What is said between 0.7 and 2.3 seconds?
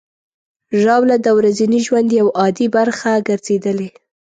ژاوله د ورځني ژوند